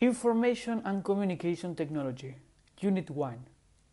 Information 0.00 0.80
and 0.84 1.02
Communication 1.02 1.74
Technology, 1.74 2.36
Unit 2.80 3.10
1 3.10 3.34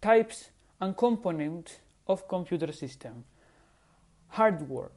Types 0.04 0.52
and 0.80 0.96
Components 0.96 1.80
of 2.06 2.28
Computer 2.28 2.72
System. 2.72 3.24
Hardware 4.28 4.92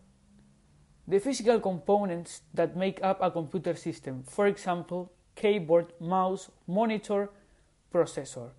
The 1.06 1.18
physical 1.18 1.60
components 1.60 2.42
that 2.52 2.76
make 2.76 3.02
up 3.02 3.22
a 3.22 3.30
computer 3.30 3.74
system, 3.74 4.22
for 4.24 4.48
example, 4.48 5.10
keyboard, 5.34 5.94
mouse, 5.98 6.50
monitor, 6.66 7.30
processor. 7.90 8.50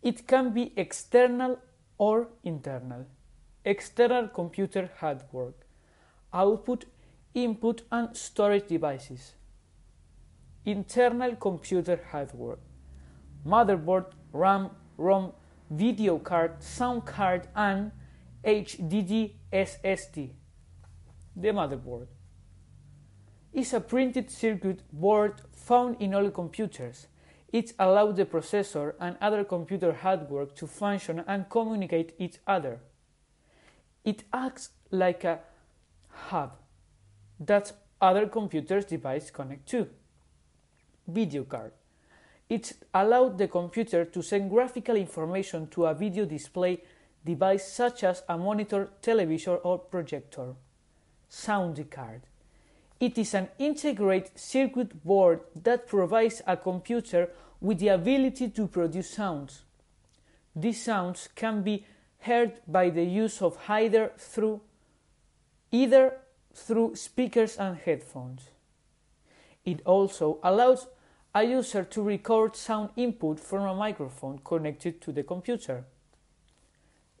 It 0.00 0.28
can 0.28 0.52
be 0.52 0.72
external 0.76 1.58
or 1.98 2.28
internal. 2.44 3.06
External 3.64 4.28
computer 4.28 4.90
hardware, 5.00 5.54
output, 6.32 6.84
input, 7.34 7.82
and 7.90 8.16
storage 8.16 8.68
devices 8.68 9.32
internal 10.64 11.36
computer 11.36 12.00
hardware, 12.10 12.58
motherboard, 13.46 14.06
RAM, 14.32 14.70
ROM, 14.96 15.32
video 15.70 16.18
card, 16.18 16.62
sound 16.62 17.06
card, 17.06 17.48
and 17.54 17.92
HDD 18.44 19.32
SSD. 19.52 20.30
The 21.36 21.48
motherboard 21.48 22.08
is 23.52 23.72
a 23.72 23.80
printed 23.80 24.30
circuit 24.30 24.82
board 24.92 25.42
found 25.52 25.96
in 26.00 26.14
all 26.14 26.30
computers. 26.30 27.06
It 27.52 27.72
allows 27.78 28.16
the 28.16 28.26
processor 28.26 28.94
and 29.00 29.16
other 29.20 29.44
computer 29.44 29.92
hardware 29.92 30.46
to 30.46 30.66
function 30.66 31.24
and 31.26 31.48
communicate 31.48 32.14
each 32.18 32.38
other. 32.46 32.80
It 34.04 34.24
acts 34.32 34.70
like 34.90 35.24
a 35.24 35.40
hub 36.08 36.52
that 37.40 37.72
other 38.00 38.26
computers' 38.26 38.84
devices 38.84 39.30
connect 39.30 39.68
to 39.70 39.88
video 41.12 41.44
card. 41.44 41.72
It 42.48 42.72
allowed 42.92 43.38
the 43.38 43.48
computer 43.48 44.04
to 44.04 44.22
send 44.22 44.50
graphical 44.50 44.96
information 44.96 45.68
to 45.68 45.86
a 45.86 45.94
video 45.94 46.24
display 46.24 46.82
device 47.24 47.72
such 47.72 48.04
as 48.04 48.22
a 48.28 48.36
monitor, 48.36 48.90
television, 49.02 49.58
or 49.62 49.78
projector. 49.78 50.54
Sound 51.28 51.90
card. 51.90 52.22
It 52.98 53.16
is 53.16 53.34
an 53.34 53.48
integrated 53.58 54.38
circuit 54.38 55.04
board 55.04 55.40
that 55.54 55.86
provides 55.86 56.42
a 56.46 56.56
computer 56.56 57.30
with 57.60 57.78
the 57.78 57.88
ability 57.88 58.50
to 58.50 58.66
produce 58.66 59.10
sounds. 59.10 59.62
These 60.54 60.82
sounds 60.82 61.28
can 61.34 61.62
be 61.62 61.86
heard 62.18 62.60
by 62.66 62.90
the 62.90 63.04
use 63.04 63.40
of 63.40 63.58
either 63.68 64.12
through 64.18 64.60
either 65.70 66.18
through 66.52 66.96
speakers 66.96 67.56
and 67.56 67.76
headphones. 67.76 68.50
It 69.64 69.82
also 69.84 70.38
allows 70.42 70.88
a 71.34 71.44
user 71.44 71.84
to 71.84 72.02
record 72.02 72.56
sound 72.56 72.90
input 72.96 73.38
from 73.38 73.62
a 73.62 73.74
microphone 73.74 74.40
connected 74.44 75.00
to 75.00 75.12
the 75.12 75.22
computer. 75.22 75.84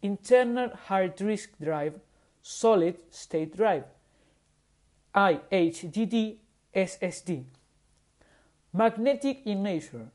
Internal 0.02 0.70
hard 0.86 1.14
disk 1.14 1.50
drive, 1.62 1.94
solid 2.42 2.96
state 3.10 3.56
drive, 3.56 3.84
IHDD 5.14 6.38
SSD. 6.74 7.44
Magnetic 8.72 9.42
in 9.44 9.62
nature. 9.62 10.10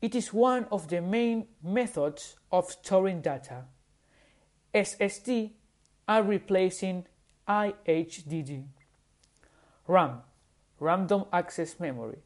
It 0.00 0.14
is 0.14 0.32
one 0.32 0.66
of 0.72 0.88
the 0.88 1.02
main 1.02 1.46
methods 1.62 2.36
of 2.50 2.70
storing 2.70 3.20
data. 3.20 3.64
SSD 4.74 5.50
are 6.08 6.22
replacing 6.22 7.06
IHDD. 7.46 8.64
RAM, 9.86 10.20
random 10.78 11.24
access 11.32 11.78
memory 11.78 12.18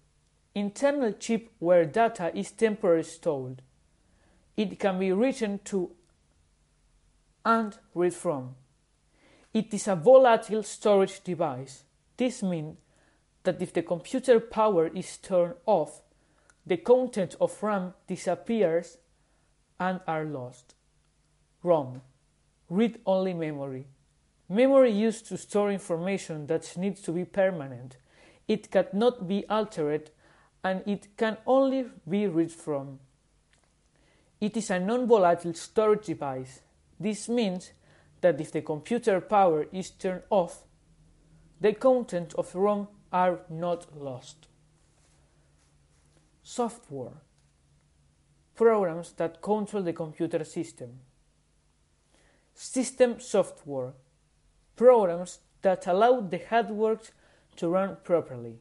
internal 0.55 1.13
chip 1.13 1.51
where 1.59 1.85
data 1.85 2.37
is 2.37 2.53
temporarily 2.53 3.03
stored. 3.03 3.63
It 4.57 4.79
can 4.79 4.99
be 4.99 5.13
written 5.13 5.61
to 5.65 5.91
and 7.45 7.77
read 7.95 8.15
from. 8.15 8.55
It 9.53 9.73
is 9.75 9.89
a 9.89 9.97
volatile 9.97 10.63
storage 10.63 11.23
device. 11.23 11.85
This 12.17 12.43
means 12.43 12.77
that 13.43 13.61
if 13.61 13.73
the 13.73 13.83
computer 13.83 14.41
power 14.41 14.89
is 14.89 15.19
turned 15.19 15.55
off, 15.67 16.03
the 16.67 16.79
content 16.79 17.37
of 17.41 17.63
RAM 17.63 17.93
disappears 18.07 18.97
and 19.79 20.01
are 20.07 20.25
lost. 20.25 20.75
ROM 21.63 22.01
read 22.71 23.01
only 23.05 23.35
memory. 23.35 23.87
Memory 24.49 24.93
used 24.93 25.27
to 25.27 25.37
store 25.37 25.71
information 25.71 26.47
that 26.47 26.77
needs 26.77 27.01
to 27.03 27.13
be 27.13 27.25
permanent. 27.25 27.97
It 28.49 28.71
cannot 28.71 29.27
be 29.29 29.45
altered 29.49 30.11
and 30.65 30.83
it 30.87 31.15
can 31.19 31.37
only 31.47 31.85
be 32.09 32.27
read 32.27 32.51
from. 32.51 32.99
It 34.41 34.57
is 34.57 34.71
a 34.71 34.81
non-volatile 34.81 35.53
storage 35.53 36.07
device. 36.07 36.61
This 36.99 37.29
means 37.29 37.73
that 38.23 38.41
if 38.41 38.51
the 38.51 38.63
computer 38.63 39.21
power 39.21 39.67
is 39.71 39.91
turned 39.91 40.23
off, 40.31 40.65
the 41.61 41.75
content 41.75 42.35
of 42.35 42.55
ROM 42.55 42.89
are 43.13 43.41
not 43.51 43.97
lost. 43.97 44.49
Software 46.43 47.21
programs 48.55 49.13
that 49.13 49.43
control 49.43 49.83
the 49.83 49.93
computer 49.93 50.45
system. 50.45 51.01
System 52.55 53.21
software 53.21 53.93
programs 54.77 55.41
that 55.63 55.87
allow 55.87 56.21
the 56.21 56.41
hardware 56.49 56.99
to 57.57 57.69
run 57.69 57.97
properly 58.05 58.61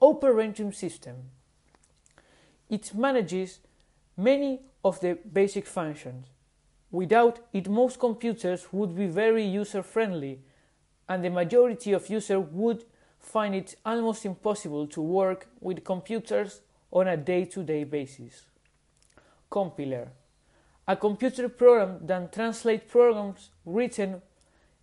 operating 0.00 0.72
system. 0.72 1.16
It 2.68 2.94
manages 2.94 3.60
many 4.16 4.60
of 4.84 5.00
the 5.00 5.18
basic 5.32 5.66
functions. 5.66 6.26
Without 6.90 7.40
it, 7.52 7.68
most 7.68 7.98
computers 7.98 8.68
would 8.72 8.94
be 8.94 9.06
very 9.06 9.44
user 9.44 9.82
friendly, 9.82 10.40
and 11.08 11.24
the 11.24 11.30
majority 11.30 11.92
of 11.92 12.08
users 12.08 12.44
would 12.50 12.84
find 13.18 13.54
it 13.54 13.76
almost 13.84 14.24
impossible 14.24 14.86
to 14.86 15.00
work 15.00 15.48
with 15.60 15.84
computers 15.84 16.60
on 16.92 17.08
a 17.08 17.16
day 17.16 17.44
to 17.44 17.62
day 17.62 17.84
basis. 17.84 18.46
Compiler 19.50 20.08
a 20.88 20.96
computer 20.96 21.48
program 21.48 21.98
that 22.06 22.32
translates 22.32 22.90
programs 22.90 23.50
written 23.64 24.22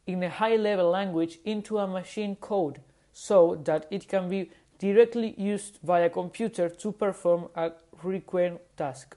in 0.05 0.21
a 0.23 0.29
high 0.29 0.57
level 0.57 0.89
language 0.89 1.39
into 1.45 1.77
a 1.77 1.87
machine 1.87 2.35
code 2.35 2.79
so 3.13 3.55
that 3.63 3.87
it 3.89 4.07
can 4.07 4.27
be 4.27 4.51
directly 4.83 5.33
used 5.37 5.79
by 5.81 5.99
a 6.01 6.09
computer 6.09 6.67
to 6.67 6.91
perform 6.91 7.49
a 7.55 7.71
required 8.03 8.59
task. 8.75 9.15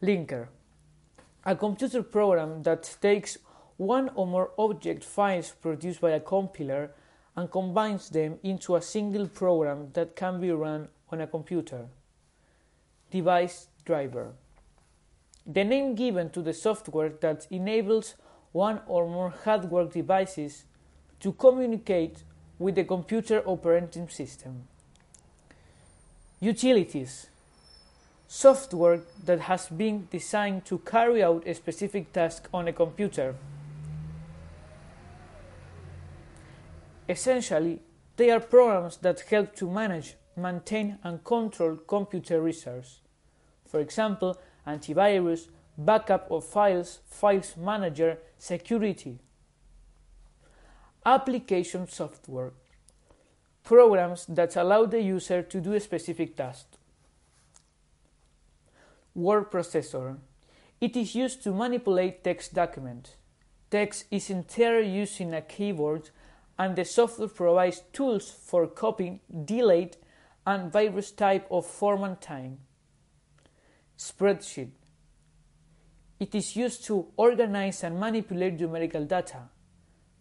Linker 0.00 0.48
a 1.44 1.56
computer 1.56 2.02
program 2.04 2.62
that 2.62 2.96
takes 3.00 3.36
one 3.76 4.10
or 4.14 4.26
more 4.26 4.50
object 4.58 5.02
files 5.02 5.50
produced 5.50 6.00
by 6.00 6.10
a 6.10 6.20
compiler 6.20 6.92
and 7.36 7.50
combines 7.50 8.10
them 8.10 8.38
into 8.44 8.76
a 8.76 8.82
single 8.82 9.26
program 9.26 9.88
that 9.94 10.14
can 10.14 10.40
be 10.40 10.52
run 10.52 10.88
on 11.10 11.20
a 11.20 11.26
computer. 11.26 11.86
Device 13.10 13.66
driver. 13.84 14.34
The 15.44 15.64
name 15.64 15.96
given 15.96 16.30
to 16.30 16.42
the 16.42 16.52
software 16.52 17.12
that 17.22 17.48
enables 17.50 18.14
one 18.52 18.80
or 18.86 19.08
more 19.08 19.34
hardware 19.44 19.86
devices 19.86 20.64
to 21.18 21.32
communicate 21.32 22.22
with 22.62 22.76
the 22.76 22.84
computer 22.84 23.42
operating 23.44 24.08
system. 24.08 24.68
Utilities 26.40 27.26
software 28.28 29.00
that 29.26 29.40
has 29.40 29.68
been 29.68 30.08
designed 30.10 30.64
to 30.64 30.78
carry 30.78 31.22
out 31.22 31.46
a 31.46 31.54
specific 31.54 32.10
task 32.14 32.48
on 32.54 32.66
a 32.66 32.72
computer. 32.72 33.34
Essentially, 37.06 37.78
they 38.16 38.30
are 38.30 38.40
programs 38.40 38.96
that 38.98 39.20
help 39.20 39.54
to 39.56 39.70
manage, 39.70 40.14
maintain, 40.34 40.98
and 41.04 41.22
control 41.22 41.76
computer 41.76 42.40
resources. 42.40 43.00
For 43.66 43.80
example, 43.80 44.38
antivirus, 44.66 45.48
backup 45.76 46.30
of 46.30 46.44
files, 46.44 47.00
files 47.04 47.54
manager, 47.58 48.16
security, 48.38 49.18
application 51.04 51.88
software, 51.88 52.52
programs 53.64 54.26
that 54.26 54.56
allow 54.56 54.86
the 54.86 55.00
user 55.00 55.42
to 55.42 55.60
do 55.60 55.72
a 55.72 55.80
specific 55.80 56.36
task. 56.36 56.66
Word 59.14 59.50
processor. 59.50 60.18
It 60.80 60.96
is 60.96 61.14
used 61.14 61.42
to 61.44 61.52
manipulate 61.52 62.24
text 62.24 62.54
documents. 62.54 63.16
Text 63.70 64.06
is 64.10 64.30
entered 64.30 64.86
using 64.86 65.34
a 65.34 65.42
keyboard 65.42 66.10
and 66.58 66.76
the 66.76 66.84
software 66.84 67.28
provides 67.28 67.82
tools 67.92 68.30
for 68.30 68.66
copying, 68.66 69.20
delete, 69.44 69.96
and 70.46 70.72
various 70.72 71.10
type 71.10 71.46
of 71.50 71.66
format 71.66 72.20
time. 72.20 72.58
Spreadsheet. 73.96 74.70
It 76.18 76.34
is 76.34 76.56
used 76.56 76.84
to 76.84 77.06
organize 77.16 77.82
and 77.84 77.98
manipulate 77.98 78.60
numerical 78.60 79.04
data. 79.04 79.48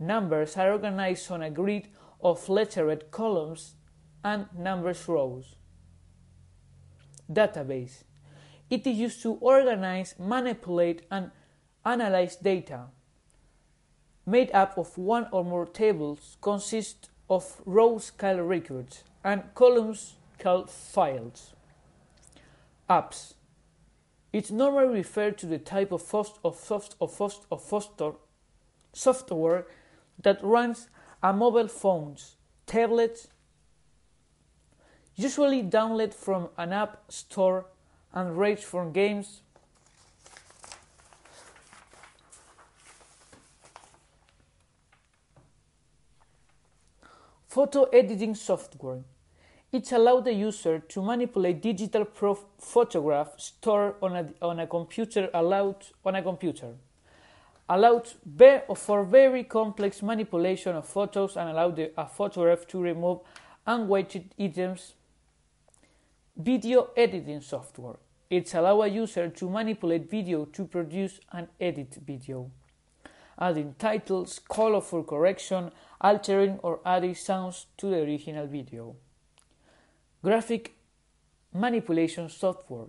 Numbers 0.01 0.57
are 0.57 0.71
organized 0.71 1.29
on 1.29 1.43
a 1.43 1.51
grid 1.51 1.87
of 2.23 2.49
lettered 2.49 3.11
columns 3.11 3.75
and 4.23 4.47
numbers 4.57 5.07
rows. 5.07 5.55
database. 7.31 8.03
It 8.67 8.87
is 8.87 8.97
used 8.97 9.21
to 9.21 9.33
organize, 9.33 10.15
manipulate, 10.17 11.03
and 11.11 11.29
analyze 11.85 12.35
data. 12.35 12.87
Made 14.25 14.49
up 14.53 14.75
of 14.75 14.97
one 14.97 15.27
or 15.31 15.43
more 15.43 15.67
tables, 15.67 16.35
consists 16.41 17.09
of 17.29 17.61
rows 17.65 18.09
called 18.09 18.39
records 18.39 19.03
and 19.23 19.53
columns 19.53 20.15
called 20.39 20.71
files. 20.71 21.53
Apps. 22.89 23.35
It 24.33 24.49
normally 24.49 24.95
refers 24.95 25.35
to 25.37 25.45
the 25.45 25.59
type 25.59 25.91
of, 25.91 26.01
soft, 26.01 26.39
of, 26.43 26.55
soft, 26.55 26.95
of, 26.99 27.11
soft, 27.11 28.01
of 28.01 28.15
software 28.93 29.65
that 30.19 30.43
runs 30.43 30.89
on 31.21 31.37
mobile 31.37 31.67
phones, 31.67 32.35
tablets, 32.65 33.27
usually 35.15 35.63
downloaded 35.63 36.13
from 36.13 36.49
an 36.57 36.73
app 36.73 37.11
store 37.11 37.65
and 38.13 38.37
range 38.37 38.59
from 38.59 38.91
games 38.91 39.41
Photo 47.51 47.83
editing 47.91 48.33
software. 48.33 49.03
It 49.73 49.91
allows 49.91 50.23
the 50.23 50.31
user 50.31 50.79
to 50.79 51.01
manipulate 51.01 51.61
digital 51.61 52.05
photographs 52.57 53.43
stored 53.43 53.95
on 54.01 54.15
a, 54.15 54.29
on 54.41 54.61
a 54.61 54.67
computer 54.67 55.29
allowed 55.33 55.85
on 56.05 56.15
a 56.15 56.21
computer. 56.23 56.75
Allowed 57.73 58.05
for 58.75 59.05
very 59.05 59.45
complex 59.45 60.01
manipulation 60.01 60.75
of 60.75 60.85
photos 60.85 61.37
and 61.37 61.47
allow 61.51 61.71
the, 61.71 61.93
a 61.97 62.05
photograph 62.05 62.67
to 62.67 62.81
remove 62.81 63.19
unwanted 63.65 64.35
items. 64.37 64.93
Video 66.35 66.89
editing 66.97 67.39
software. 67.39 67.95
It 68.29 68.53
allows 68.55 68.83
a 68.83 68.89
user 68.89 69.29
to 69.29 69.49
manipulate 69.49 70.11
video 70.11 70.43
to 70.43 70.65
produce 70.65 71.21
and 71.31 71.47
edit 71.61 71.97
video, 72.05 72.51
adding 73.39 73.75
titles, 73.79 74.41
colorful 74.49 75.05
correction, 75.05 75.71
altering 76.01 76.59
or 76.63 76.81
adding 76.85 77.15
sounds 77.15 77.67
to 77.77 77.89
the 77.89 78.01
original 78.01 78.47
video. 78.47 78.97
Graphic 80.21 80.75
manipulation 81.53 82.27
software. 82.27 82.87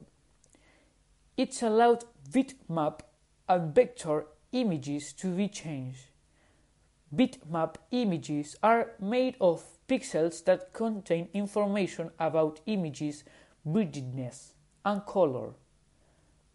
It 1.36 1.62
allowed 1.62 2.04
bitmap 2.32 3.02
and 3.48 3.72
vector 3.72 4.26
images 4.52 5.12
to 5.14 5.28
be 5.28 5.48
changed. 5.48 6.06
Bitmap 7.14 7.76
images 7.90 8.56
are 8.62 8.92
made 9.00 9.36
of 9.40 9.64
pixels 9.88 10.44
that 10.44 10.72
contain 10.72 11.28
information 11.34 12.10
about 12.18 12.60
images' 12.66 13.24
vividness 13.66 14.54
and 14.84 15.04
color. 15.04 15.50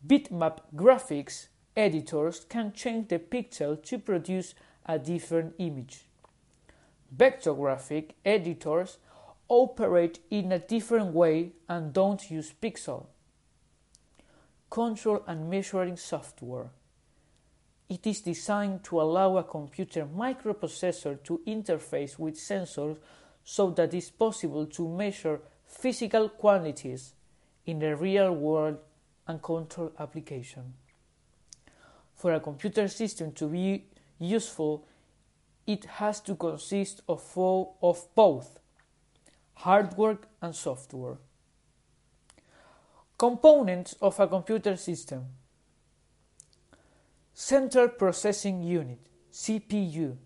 Bitmap 0.05 0.59
graphics 0.75 1.47
editors 1.75 2.45
can 2.49 2.73
change 2.73 3.09
the 3.09 3.19
pixel 3.19 3.81
to 3.83 3.99
produce 3.99 4.55
a 4.85 4.97
different 4.97 5.53
image. 5.59 6.05
Vector 7.11 7.53
graphic 7.53 8.15
editors 8.25 8.97
operate 9.47 10.19
in 10.29 10.51
a 10.51 10.59
different 10.59 11.13
way 11.13 11.51
and 11.69 11.93
don't 11.93 12.29
use 12.31 12.53
pixel. 12.61 13.05
Control 14.69 15.23
and 15.27 15.49
measuring 15.49 15.95
software. 15.95 16.69
It 17.89 18.05
is 18.05 18.21
designed 18.21 18.83
to 18.85 19.01
allow 19.01 19.37
a 19.37 19.43
computer 19.43 20.05
microprocessor 20.05 21.23
to 21.23 21.41
interface 21.47 22.19
with 22.19 22.35
sensors 22.35 22.97
so 23.43 23.69
that 23.71 23.93
it 23.93 23.97
is 23.97 24.09
possible 24.09 24.65
to 24.65 24.89
measure 24.89 25.39
physical 25.65 26.27
quantities 26.29 27.13
in 27.65 27.79
the 27.79 27.95
real 27.95 28.33
world 28.33 28.77
and 29.25 29.41
control 29.41 29.93
application. 29.99 30.73
For 32.15 32.33
a 32.33 32.39
computer 32.39 32.87
system 32.87 33.31
to 33.33 33.47
be 33.47 33.85
useful, 34.19 34.85
it 35.65 35.85
has 35.85 36.19
to 36.21 36.35
consist 36.35 37.01
of, 37.07 37.21
four, 37.21 37.73
of 37.81 38.07
both 38.15 38.59
hardware 39.53 40.17
and 40.41 40.55
software. 40.55 41.17
Components 43.17 43.95
of 44.01 44.19
a 44.19 44.27
computer 44.27 44.75
system 44.75 45.25
Central 47.39 47.89
Processing 47.89 48.63
Unit 48.63 48.97
CPU 49.31 50.17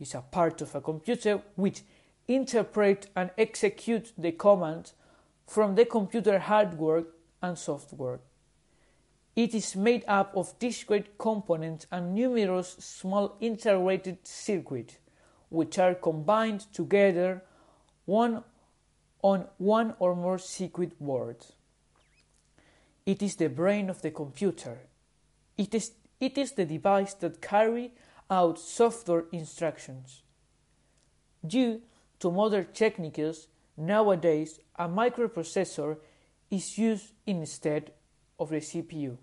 is 0.00 0.16
a 0.16 0.20
part 0.20 0.60
of 0.60 0.74
a 0.74 0.80
computer 0.80 1.40
which 1.54 1.82
interprets 2.26 3.06
and 3.14 3.30
executes 3.38 4.12
the 4.18 4.32
commands 4.32 4.94
from 5.46 5.76
the 5.76 5.84
computer 5.84 6.40
hardware 6.40 7.04
and 7.40 7.56
software. 7.56 8.18
It 9.36 9.54
is 9.54 9.76
made 9.76 10.02
up 10.08 10.36
of 10.36 10.58
discrete 10.58 11.16
components 11.18 11.86
and 11.92 12.16
numerous 12.16 12.70
small 12.80 13.36
integrated 13.40 14.26
circuits, 14.26 14.98
which 15.50 15.78
are 15.78 15.94
combined 15.94 16.66
together 16.72 17.44
one 18.06 18.42
on 19.22 19.46
one 19.58 19.94
or 20.00 20.16
more 20.16 20.38
circuit 20.38 20.98
boards. 20.98 21.52
It 23.06 23.22
is 23.22 23.36
the 23.36 23.48
brain 23.48 23.88
of 23.88 24.02
the 24.02 24.10
computer. 24.10 24.80
It 25.56 25.74
is, 25.74 25.92
it 26.20 26.36
is 26.36 26.52
the 26.52 26.64
device 26.64 27.14
that 27.14 27.40
carries 27.40 27.90
out 28.30 28.58
software 28.58 29.24
instructions. 29.32 30.22
Due 31.46 31.80
to 32.18 32.30
modern 32.30 32.66
techniques, 32.72 33.48
nowadays 33.76 34.60
a 34.76 34.88
microprocessor 34.88 35.98
is 36.50 36.78
used 36.78 37.12
instead 37.26 37.92
of 38.38 38.50
the 38.50 38.56
CPU. 38.56 39.16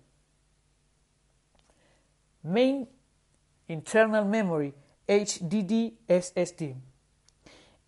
Main 2.42 2.86
internal 3.68 4.24
memory 4.24 4.74
HDD 5.08 5.92
SSD. 6.08 6.76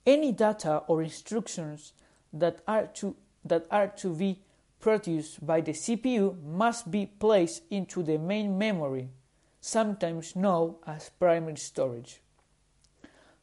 Any 0.05 0.33
data 0.33 0.79
or 0.87 1.03
instructions 1.03 1.93
that 2.33 2.61
are 2.67 2.87
to, 2.87 3.17
that 3.45 3.67
are 3.71 3.89
to 3.89 4.15
be 4.15 4.41
produced 4.87 5.45
by 5.45 5.61
the 5.61 5.73
CPU 5.73 6.41
must 6.45 6.93
be 6.93 7.07
placed 7.07 7.65
into 7.71 8.05
the 8.05 8.17
main 8.19 8.57
memory, 8.57 9.09
sometimes 9.61 10.37
known 10.37 10.77
as 10.87 11.11
primary 11.19 11.57
storage. 11.57 12.21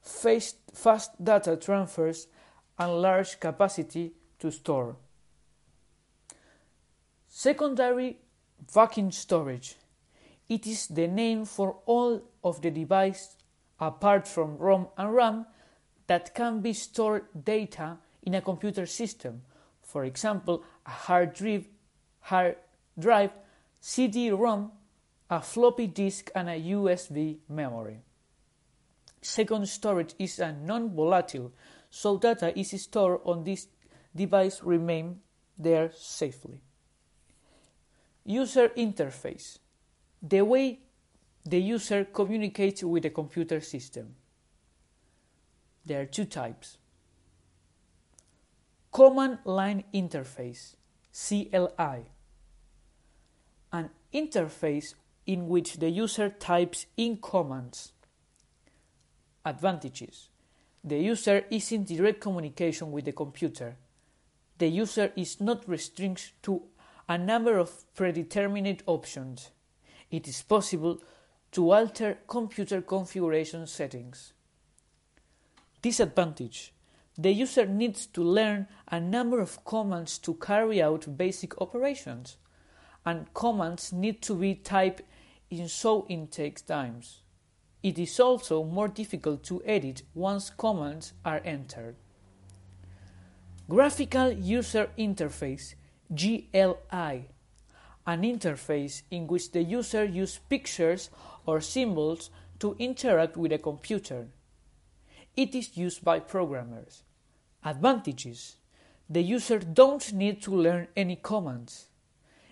Fast, 0.01 0.55
fast 0.73 1.11
data 1.21 1.57
transfers 1.57 2.27
and 2.79 3.01
large 3.01 3.41
capacity 3.41 4.13
to 4.39 4.51
store. 4.51 4.95
Secondary 7.27 8.19
vacuum 8.73 9.11
storage. 9.11 9.75
It 10.47 10.65
is 10.65 10.87
the 10.87 11.09
name 11.09 11.43
for 11.43 11.75
all 11.85 12.21
of 12.41 12.61
the 12.61 12.71
devices 12.71 13.35
apart 13.81 14.29
from 14.29 14.57
ROM 14.59 14.87
and 14.97 15.13
RAM 15.13 15.45
that 16.07 16.33
can 16.33 16.61
be 16.61 16.71
stored 16.71 17.25
data 17.43 17.97
in 18.21 18.33
a 18.33 18.41
computer 18.41 18.85
system. 18.85 19.41
For 19.83 20.05
example, 20.05 20.63
a 20.85 20.89
hard 20.89 21.33
drive, 21.33 21.67
hard 22.21 22.55
drive 22.97 23.31
CD-ROM, 23.79 24.71
a 25.29 25.41
floppy 25.41 25.87
disk, 25.87 26.31
and 26.33 26.49
a 26.49 26.59
USB 26.59 27.37
memory. 27.49 28.01
Second 29.21 29.67
storage 29.67 30.15
is 30.17 30.39
a 30.39 30.51
non-volatile, 30.51 31.51
so 31.89 32.17
data 32.17 32.57
is 32.57 32.81
stored 32.81 33.21
on 33.23 33.43
this 33.43 33.67
device 34.15 34.61
remain 34.63 35.19
there 35.57 35.91
safely. 35.95 36.61
User 38.25 38.69
interface 38.69 39.59
the 40.21 40.41
way 40.41 40.79
the 41.45 41.59
user 41.59 42.05
communicates 42.05 42.83
with 42.83 43.03
the 43.03 43.09
computer 43.09 43.59
system. 43.59 44.15
There 45.85 46.01
are 46.01 46.05
two 46.05 46.25
types. 46.25 46.77
Command 48.93 49.39
Line 49.43 49.85
Interface, 49.91 50.75
CLI, 51.11 52.05
an 53.71 53.89
interface 54.13 54.93
in 55.25 55.47
which 55.47 55.77
the 55.77 55.89
user 55.89 56.29
types 56.29 56.85
in 56.95 57.17
commands. 57.17 57.93
Advantages 59.43 60.29
The 60.83 60.99
user 60.99 61.43
is 61.49 61.71
in 61.71 61.85
direct 61.85 62.21
communication 62.21 62.91
with 62.91 63.05
the 63.05 63.13
computer. 63.13 63.77
The 64.59 64.67
user 64.67 65.11
is 65.15 65.41
not 65.41 65.67
restricted 65.67 66.33
to 66.43 66.61
a 67.09 67.17
number 67.17 67.57
of 67.57 67.91
predetermined 67.95 68.83
options. 68.85 69.49
It 70.11 70.27
is 70.27 70.43
possible 70.43 71.01
to 71.53 71.71
alter 71.71 72.19
computer 72.27 72.83
configuration 72.83 73.65
settings. 73.65 74.33
Disadvantage 75.81 76.73
The 77.17 77.31
user 77.31 77.65
needs 77.65 78.07
to 78.07 78.23
learn 78.23 78.67
a 78.87 78.99
number 78.99 79.39
of 79.39 79.63
commands 79.65 80.17
to 80.19 80.33
carry 80.33 80.81
out 80.81 81.17
basic 81.17 81.61
operations, 81.61 82.37
and 83.05 83.31
commands 83.33 83.93
need 83.93 84.21
to 84.23 84.35
be 84.35 84.55
typed 84.55 85.03
in 85.49 85.69
so 85.69 86.05
it 86.09 86.31
takes 86.31 86.61
times. 86.61 87.21
It 87.83 87.99
is 87.99 88.19
also 88.19 88.63
more 88.63 88.87
difficult 88.87 89.43
to 89.43 89.61
edit 89.65 90.03
once 90.13 90.49
commands 90.49 91.13
are 91.23 91.41
entered. 91.43 91.95
Graphical 93.69 94.31
User 94.31 94.89
Interface 94.97 95.75
GLI 96.13 97.29
an 98.05 98.23
interface 98.23 99.03
in 99.11 99.27
which 99.27 99.51
the 99.51 99.63
user 99.63 100.03
uses 100.03 100.39
pictures 100.49 101.09
or 101.45 101.61
symbols 101.61 102.29
to 102.59 102.75
interact 102.79 103.37
with 103.37 103.51
a 103.51 103.57
computer. 103.57 104.27
It 105.35 105.55
is 105.55 105.75
used 105.75 106.03
by 106.03 106.19
programmers. 106.19 107.03
Advantages 107.63 108.57
The 109.09 109.21
user 109.21 109.59
don't 109.59 110.13
need 110.13 110.41
to 110.43 110.55
learn 110.55 110.87
any 110.95 111.15
commands. 111.15 111.87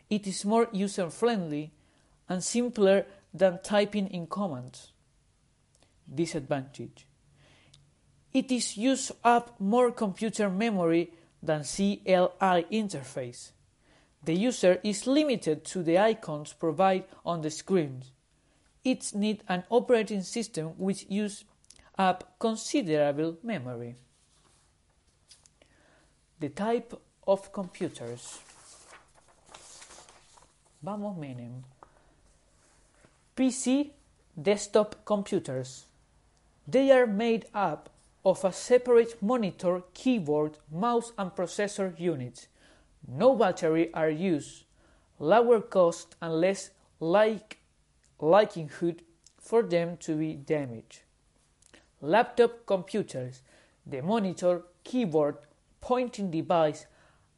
It 0.09 0.27
is 0.27 0.45
more 0.45 0.67
user 0.71 1.09
friendly 1.09 1.71
and 2.27 2.43
simpler 2.43 3.05
than 3.33 3.59
typing 3.63 4.07
in 4.07 4.27
commands. 4.27 4.91
Disadvantage 6.13 7.05
It 8.33 8.51
is 8.51 8.77
used 8.77 9.11
up 9.23 9.59
more 9.59 9.91
computer 9.91 10.49
memory 10.49 11.11
than 11.41 11.63
CLI 11.63 12.65
interface. 12.71 13.51
The 14.23 14.35
user 14.35 14.79
is 14.83 15.07
limited 15.07 15.65
to 15.65 15.83
the 15.83 15.97
icons 15.97 16.53
provided 16.53 17.05
on 17.25 17.41
the 17.41 17.49
screen. 17.49 18.03
It 18.83 19.13
needs 19.13 19.43
an 19.47 19.63
operating 19.69 20.21
system 20.21 20.73
which 20.77 21.05
uses 21.09 21.45
up 22.09 22.35
considerable 22.39 23.37
memory. 23.43 23.95
The 26.39 26.49
type 26.49 26.93
of 27.27 27.51
computers. 27.53 28.39
Vamos 30.81 31.17
menem. 31.17 31.63
PC 33.35 33.91
desktop 34.41 35.05
computers. 35.05 35.85
They 36.67 36.91
are 36.91 37.07
made 37.07 37.45
up 37.53 37.89
of 38.23 38.43
a 38.45 38.53
separate 38.53 39.21
monitor, 39.21 39.83
keyboard, 39.93 40.57
mouse 40.71 41.11
and 41.17 41.31
processor 41.31 41.99
units 41.99 42.47
no 43.07 43.35
battery 43.35 43.93
are 43.93 44.09
used, 44.09 44.65
lower 45.19 45.61
cost 45.61 46.15
and 46.21 46.39
less 46.39 46.71
like 46.99 47.57
likelihood 48.19 49.03
for 49.39 49.63
them 49.63 49.97
to 49.97 50.15
be 50.15 50.33
damaged. 50.35 51.01
Laptop 52.01 52.65
computers, 52.65 53.43
the 53.85 54.01
monitor, 54.01 54.63
keyboard, 54.83 55.37
pointing 55.81 56.31
device, 56.31 56.87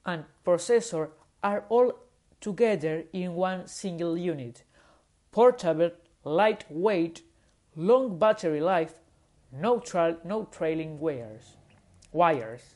and 0.06 0.24
processor 0.46 1.10
are 1.44 1.66
all 1.70 1.94
together 2.40 3.04
in 3.12 3.36
one 3.36 3.68
single 3.68 4.18
unit. 4.18 4.64
Portable, 5.32 5.92
lightweight, 6.24 7.24
long 7.76 8.18
battery 8.18 8.62
life, 8.62 8.94
no, 9.52 9.80
tra- 9.80 10.18
no 10.24 10.46
trailing 10.46 11.00
wires. 11.00 11.58
wires. 12.12 12.76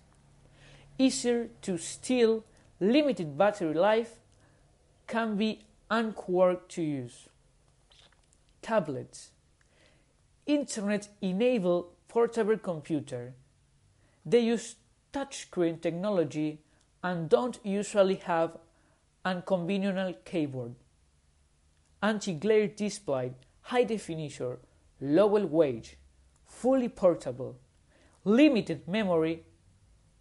Easier 0.97 1.49
to 1.61 1.77
steal 1.77 2.43
limited 2.79 3.37
battery 3.37 3.73
life 3.73 4.19
can 5.07 5.37
be 5.37 5.61
unquarked 5.89 6.69
to 6.69 6.81
use. 6.81 7.29
Tablets 8.61 9.31
Internet 10.47 11.09
enabled 11.21 11.91
portable 12.07 12.57
computer. 12.57 13.33
They 14.25 14.39
use 14.39 14.75
touchscreen 15.13 15.81
technology 15.81 16.61
and 17.03 17.29
don't 17.29 17.59
usually 17.63 18.15
have 18.15 18.57
an 19.23 19.43
conventional 19.43 20.13
keyboard. 20.25 20.73
Anti-glare 22.01 22.67
display, 22.67 23.33
high 23.61 23.83
definition, 23.83 24.57
low 24.99 25.27
weight, 25.27 25.95
fully 26.45 26.89
portable, 26.89 27.57
limited 28.23 28.87
memory, 28.87 29.43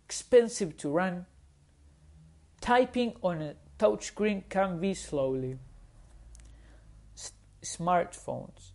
expensive 0.04 0.76
to 0.76 0.90
run, 0.90 1.26
Typing 2.60 3.14
on 3.22 3.42
a 3.42 3.54
touchscreen 3.78 4.42
can 4.48 4.80
be 4.80 4.92
slowly. 4.92 5.56
S- 7.14 7.32
smartphones. 7.62 8.72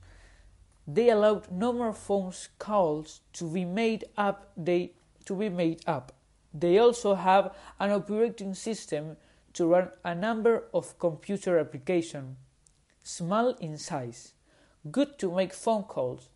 They 0.93 1.09
allowed 1.09 1.49
normal 1.49 1.93
phone 1.93 2.33
calls 2.59 3.21
to 3.33 3.49
be 3.49 3.63
made 3.63 4.03
up. 4.17 4.51
They 4.57 4.91
to 5.25 5.35
be 5.35 5.47
made 5.47 5.81
up. 5.87 6.11
They 6.53 6.79
also 6.79 7.15
have 7.15 7.55
an 7.79 7.91
operating 7.91 8.53
system 8.53 9.15
to 9.53 9.67
run 9.67 9.91
a 10.03 10.13
number 10.13 10.65
of 10.73 10.99
computer 10.99 11.59
applications, 11.59 12.35
small 13.03 13.51
in 13.61 13.77
size, 13.77 14.33
good 14.91 15.17
to 15.19 15.31
make 15.31 15.53
phone 15.53 15.83
calls. 15.83 16.29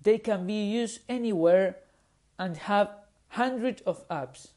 They 0.00 0.16
can 0.16 0.46
be 0.46 0.64
used 0.64 1.00
anywhere 1.06 1.76
and 2.38 2.56
have 2.56 2.88
hundreds 3.28 3.82
of 3.82 4.08
apps. 4.08 4.52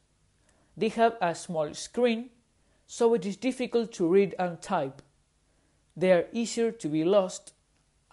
They 0.78 0.90
have 0.90 1.18
a 1.20 1.36
small 1.36 1.74
screen, 1.74 2.30
so 2.86 3.14
it 3.14 3.26
is 3.26 3.36
difficult 3.36 3.92
to 3.94 4.08
read 4.08 4.36
and 4.40 4.62
type. 4.62 5.02
They 5.98 6.14
are 6.14 6.28
easier 6.32 6.72
to 6.72 6.88
be 6.88 7.04
lost. 7.04 7.54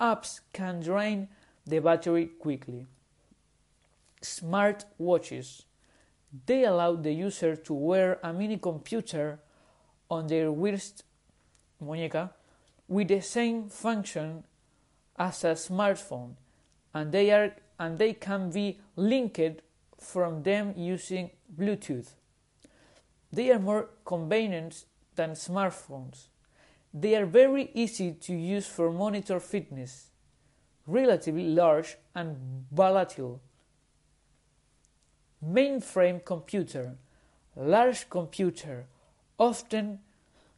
Apps 0.05 0.41
can 0.53 0.81
drain 0.81 1.29
the 1.67 1.79
battery 1.79 2.27
quickly. 2.27 2.87
Smart 4.21 4.85
watches. 4.99 5.65
They 6.45 6.65
allow 6.65 6.97
the 6.97 7.13
user 7.13 7.57
to 7.57 7.73
wear 7.73 8.19
a 8.23 8.31
mini 8.31 8.59
computer 8.59 9.41
on 10.11 10.27
their 10.27 10.51
wrist 10.51 11.05
muñeca 11.83 12.33
with 12.87 13.09
the 13.09 13.23
same 13.23 13.71
function 13.71 14.45
as 15.17 15.43
a 15.43 15.55
smartphone 15.55 16.35
and 16.93 17.11
they 17.11 17.31
are 17.31 17.55
and 17.79 17.99
they 17.99 18.13
can 18.13 18.51
be 18.51 18.79
linked 18.97 19.63
from 19.99 20.43
them 20.43 20.75
using 20.77 21.31
Bluetooth. 21.59 22.11
They 23.33 23.51
are 23.53 23.59
more 23.59 23.89
convenient 24.05 24.85
than 25.17 25.31
smartphones. 25.31 26.27
They 26.97 27.17
are 27.17 27.27
very 27.27 27.73
easy 27.75 28.13
to 28.13 28.33
use 28.33 28.69
for 28.69 28.93
monitor 28.93 29.41
fitness, 29.41 30.13
relatively 30.87 31.49
large 31.49 31.97
and 32.15 32.67
volatile. 32.71 33.43
Mainframe 35.45 36.25
computer, 36.25 36.97
large 37.57 38.09
computer, 38.09 38.87
often 39.39 39.99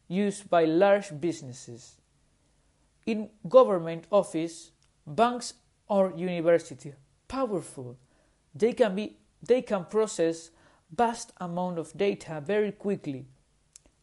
used 0.08 0.50
by 0.50 0.66
large 0.66 1.18
businesses. 1.18 1.96
In 3.06 3.30
government 3.48 4.04
office, 4.12 4.72
banks 5.06 5.54
or 5.88 6.12
university, 6.16 6.92
powerful. 7.28 7.96
They 8.54 8.74
can 8.74 8.94
be 8.94 9.16
they 9.42 9.62
can 9.62 9.84
process 9.84 10.50
vast 10.90 11.32
amount 11.38 11.78
of 11.78 11.96
data 11.96 12.42
very 12.44 12.72
quickly. 12.72 13.26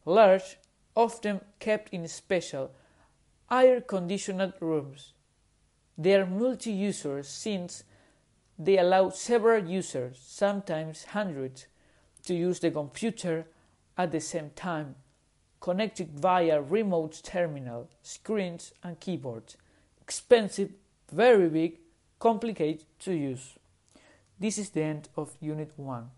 Large, 0.04 0.58
often 0.94 1.40
kept 1.58 1.92
in 1.92 2.06
special, 2.08 2.70
air 3.50 3.80
conditioned 3.80 4.52
rooms. 4.60 5.12
They 5.96 6.14
are 6.14 6.26
multi 6.26 6.72
users 6.72 7.28
since 7.28 7.84
they 8.58 8.78
allow 8.78 9.10
several 9.10 9.64
users, 9.64 10.18
sometimes 10.24 11.04
hundreds, 11.04 11.66
to 12.26 12.34
use 12.34 12.60
the 12.60 12.70
computer 12.70 13.46
at 13.98 14.10
the 14.10 14.20
same 14.20 14.50
time, 14.54 14.94
connected 15.60 16.10
via 16.10 16.60
remote 16.60 17.20
terminal, 17.22 17.88
screens, 18.02 18.72
and 18.82 18.98
keyboards. 18.98 19.56
Expensive, 20.00 20.72
very 21.12 21.48
big, 21.48 21.78
complicated 22.18 22.84
to 23.00 23.12
use. 23.12 23.54
This 24.38 24.58
is 24.58 24.70
the 24.70 24.82
end 24.82 25.08
of 25.16 25.36
Unit 25.40 25.72
1. 25.76 26.10